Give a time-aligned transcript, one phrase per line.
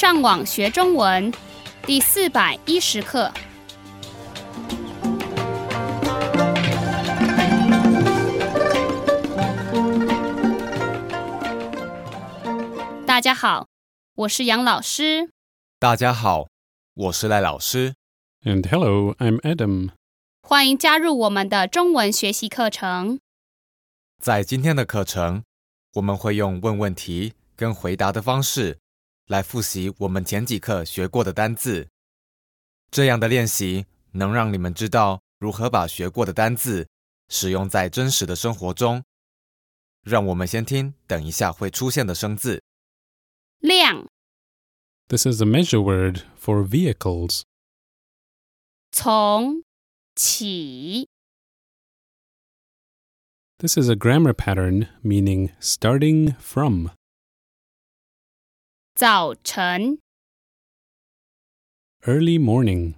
[0.00, 1.32] 上网学中文
[1.82, 3.32] 第四百一十课。
[13.04, 13.66] 大家好，
[14.14, 15.30] 我是杨老师。
[15.80, 16.46] 大家好，
[16.94, 17.94] 我是赖老师。
[18.44, 19.90] And hello, I'm Adam.
[20.42, 23.18] 欢迎加入我们的中文学习课程。
[24.22, 25.42] 在今天的课程，
[25.94, 28.78] 我们会用问问题跟回答的方式
[29.28, 31.88] 来复习我们前几课学过的单字。
[32.90, 36.88] 这样的练习能让你们知道如何把学过的单字
[37.28, 39.04] 使用在真实的生活中。
[40.02, 42.62] 让我们先听等一下会出现的生字。
[43.58, 44.08] 量
[45.08, 47.42] This is a measure word for vehicles.
[48.90, 49.62] 从
[50.14, 51.08] 起
[53.58, 56.97] This is a grammar pattern meaning starting from.
[58.97, 59.99] 早晨
[62.01, 62.95] Early morning.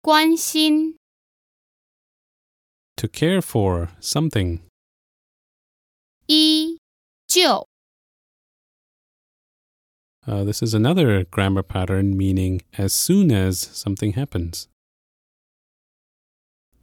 [0.00, 0.96] 关心
[2.96, 4.60] To care for something.
[6.26, 6.78] 依
[7.26, 7.68] 旧
[10.26, 14.66] Uh, this is another grammar pattern meaning as soon as something happens.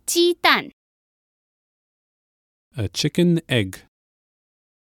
[0.08, 0.72] 鸡蛋
[2.76, 3.84] A chicken egg.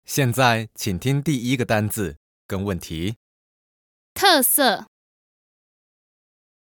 [0.05, 3.15] 现在，请听第一个单字跟问题，
[4.16, 4.86] 特色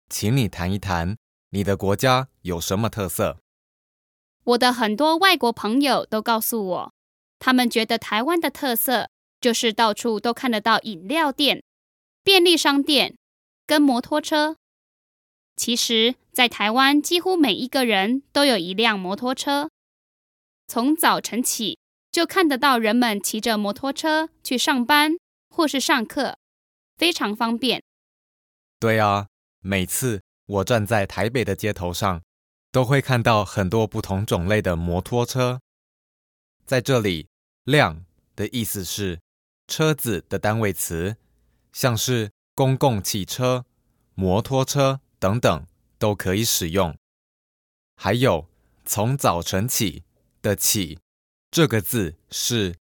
[0.10, 1.18] 请你谈一谈
[1.52, 3.38] 你的国家有什么特色。
[4.44, 6.94] 我的很多外国朋友都告诉我，
[7.38, 11.62] 他们觉得台湾的特色就是到处都看得到饮料店、
[12.24, 13.16] 便利商店
[13.68, 14.58] 跟摩托车。
[15.56, 19.70] 其实，在台湾几乎每一个人都有一辆摩托车，
[20.68, 21.78] 从早晨起
[22.12, 25.18] 就看得到人们骑着摩托车去上班
[25.52, 26.40] 或是上课，
[26.98, 27.84] 非常方便。
[28.80, 29.28] 对啊，
[29.59, 32.22] 每次我站在台北的街头上，
[32.72, 35.62] 都会看到很多不同种类的摩托车。
[36.66, 37.28] 在这里
[37.63, 39.19] ，“辆”的意思是
[39.68, 41.18] 车子的单位词，
[41.72, 43.66] 像是公共汽车、
[44.16, 45.66] 摩托车等等
[45.97, 46.97] 都可以使用。
[47.96, 48.50] 还有
[48.85, 50.03] 从早晨起
[50.41, 51.00] 的“起”
[51.50, 52.75] 这个字是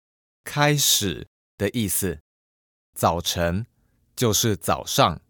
[0.43, 2.19] 开始的意思，
[2.95, 3.65] 早晨
[4.15, 5.21] 就是早上。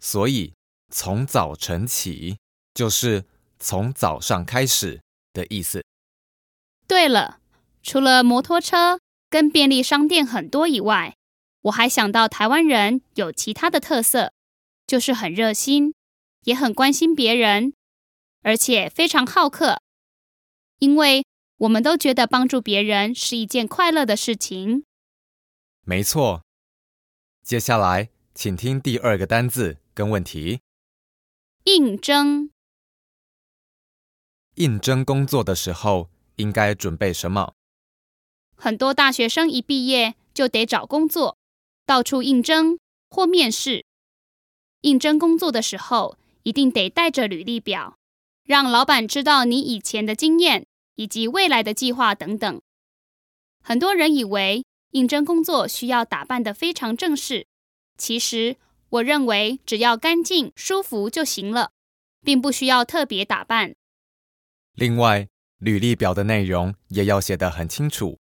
[0.00, 0.52] 所以，
[0.90, 2.38] 从早晨起
[2.74, 3.24] 就是
[3.58, 5.00] 从早上开始
[5.32, 5.84] 的意思。
[6.88, 7.38] 对了，
[7.82, 8.98] 除了摩托车
[9.30, 11.14] 跟便利商店很多以外，
[11.62, 14.32] 我还想到台湾人有其他的特色，
[14.86, 15.94] 就是很热心，
[16.42, 17.72] 也很关心别人，
[18.42, 19.80] 而且非常好客。
[20.80, 21.24] 因为
[21.58, 24.84] 我们都觉得帮助别人是一件快乐的事情。
[25.82, 26.42] 没错。
[27.42, 30.60] 接下来，请听第二个单字跟问题。
[31.64, 32.50] 应征
[34.54, 37.54] 应征工作的时候应该准备什么？
[38.54, 41.36] 很多大学生一毕业就得找工作，
[41.84, 42.78] 到处应征
[43.10, 43.84] 或面试。
[44.82, 47.98] 应征工作的时候，一定得带着履历表，
[48.44, 52.62] 让老板知道你以前的经验以及未来的计划等等。
[53.64, 57.46] 很多人以为应征工作需要打扮得非常正式，
[57.98, 58.56] 其实
[58.88, 61.72] 我认为只要干净舒服就行了，
[62.22, 63.74] 并不需要特别打扮。
[64.74, 68.18] 另外，履历表的内容也要写得很清楚，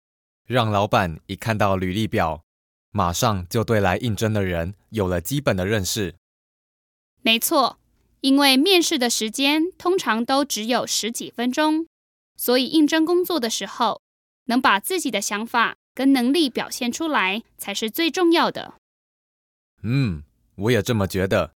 [0.47, 2.43] 让老板一看到履历表，
[2.91, 6.15] 马上就对来应征的人有了基本的认识。
[7.21, 7.79] 没错，
[8.21, 11.87] 因为面试的时间通常都只有十几分钟，
[12.37, 14.01] 所以应征工作的时候，
[14.45, 18.75] 能把自己的想法跟能力表现出来才是最重要的。
[19.83, 20.23] 嗯，
[20.55, 21.53] 我也这么觉得。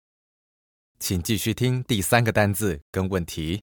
[0.99, 3.61] 请继续听第三个单字跟问题。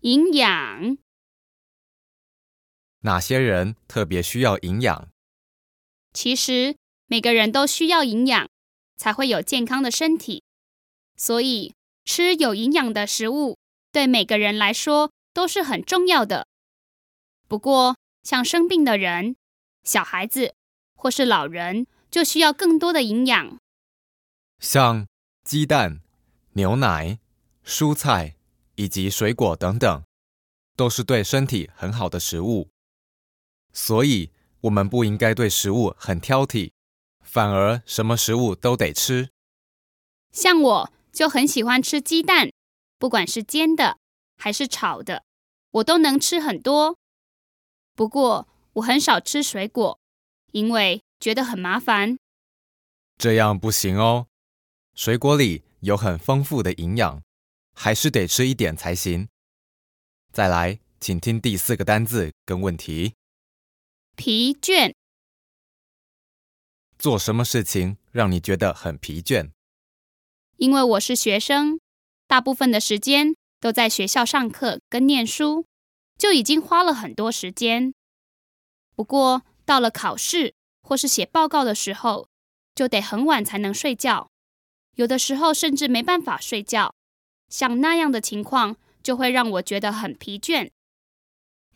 [0.00, 0.96] 营养
[3.00, 5.10] 哪些人特别需要营养？
[6.14, 8.48] 其实每个人都需要营养，
[8.96, 10.42] 才会有健康的身体。
[11.16, 11.74] 所以
[12.06, 13.58] 吃有营养的食物，
[13.92, 16.46] 对每个人来说都是很重要的。
[17.46, 19.36] 不过，像生病的人、
[19.84, 20.54] 小孩子
[20.94, 23.58] 或是老人，就需要更多的营养。
[24.58, 25.06] 像
[25.42, 26.00] 鸡蛋、
[26.52, 27.18] 牛奶、
[27.64, 28.36] 蔬菜
[28.74, 30.04] 以及水果等等，
[30.76, 32.68] 都是对身体很好的食物。
[33.72, 34.30] 所以，
[34.62, 36.72] 我们不应该对食物很挑剔，
[37.24, 39.30] 反而什么食物都得吃。
[40.32, 42.50] 像我就很喜欢吃鸡蛋，
[42.98, 43.98] 不管是煎的
[44.36, 45.24] 还是炒的，
[45.70, 46.98] 我都能吃很多。
[47.94, 49.98] 不过我很少吃水果，
[50.52, 52.16] 因为觉得很麻烦。
[53.18, 54.28] 这样不行哦，
[54.94, 57.22] 水果里有很丰富的营养，
[57.74, 59.28] 还是得吃一点才行。
[60.32, 63.14] 再来，请听第四个单字跟问题：
[64.16, 64.94] 疲倦，
[66.98, 69.50] 做什么事情让你觉得很疲倦？
[70.56, 71.80] 因为我是学生，
[72.26, 75.66] 大部分的时间都在学校上课跟念书，
[76.16, 77.92] 就已经花了很多时间。
[79.00, 80.52] 不过到了考试
[80.82, 82.28] 或是写报告的时候，
[82.74, 84.28] 就得很晚才能睡觉，
[84.96, 86.94] 有的时候甚至没办法睡觉。
[87.48, 90.68] 像那样的情况，就会让我觉得很疲倦。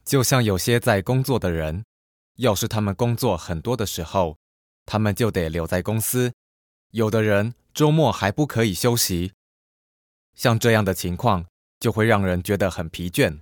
[0.04, 1.86] 就像有些在工作的人，
[2.36, 4.36] 要是他们工作很多的时候，
[4.84, 6.32] 他们就得留在公司；
[6.90, 9.32] 有的人周末还不可以休息。
[10.34, 11.46] 像这样的情况，
[11.80, 13.40] 就会让人觉得很疲倦。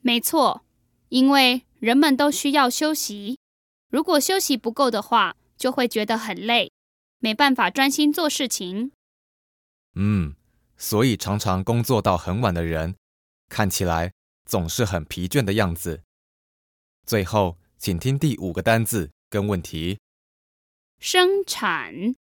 [0.00, 0.64] 没错，
[1.10, 3.38] 因为人们都需要休息，
[3.88, 6.70] 如果休息不够的话，就会觉得很累，
[7.18, 8.92] 没办法专心做事情。
[9.94, 10.34] 嗯，
[10.76, 12.96] 所以常常工作到很晚的人，
[13.48, 14.12] 看起来
[14.44, 16.02] 总是很疲倦的样子。
[17.06, 19.98] 最后，请听第五个单字跟问题：
[20.98, 22.14] 生产，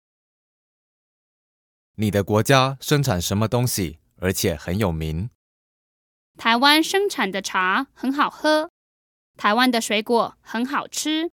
[1.95, 5.29] 你的国家生产什么东西，而且很有名？
[6.37, 8.71] 台湾生产的茶很好喝，
[9.39, 11.31] 台湾的水果很好吃，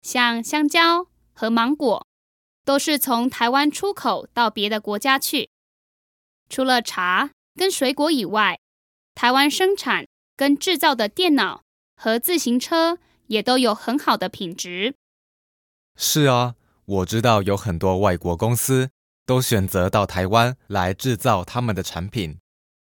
[0.00, 2.06] 像香蕉和芒果
[2.64, 5.50] 都是从台湾出口到别的国家去。
[6.48, 8.60] 除了茶跟水果以外，
[9.16, 10.06] 台湾生产
[10.36, 11.64] 跟制造的电脑
[11.96, 14.94] 和自行车也都有很好的品质。
[15.96, 18.90] 是啊，我知道有很多外国公司
[19.26, 22.38] 都选择到台湾来制造他们的产品，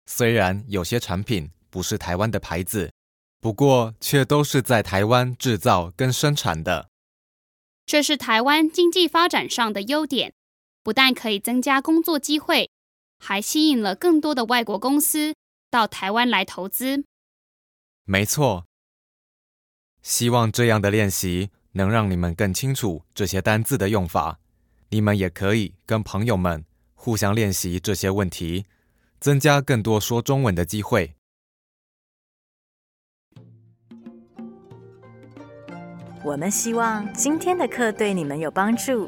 [0.08, 2.92] 虽然有些产品不是台湾的牌子，
[3.40, 6.90] 不过却都是在台湾制造跟生产的。
[7.86, 10.34] 这是台湾经济发展上的优点，
[10.84, 12.70] 不但可以增加工作机会，
[13.20, 15.36] 还吸引了更多的外国公司
[15.70, 17.04] 到台湾来投资。
[18.04, 18.66] 没错，
[20.02, 24.40] 希望这样的练习能让你们更清楚这些单字的用法。
[24.90, 26.64] 你们也可以跟朋友们
[26.96, 28.66] 互相练习这些问题，
[29.20, 31.17] 增加更多说中文的机会。
[36.28, 39.08] 我们希望今天的课对你们有帮助。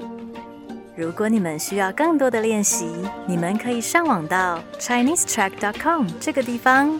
[0.95, 2.87] 如果你们需要更多的练习，
[3.27, 6.97] 你们可以上网到 ChineseTrack.com 这个地方。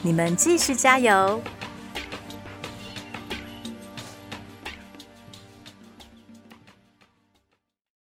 [0.00, 1.38] 你们继续加油！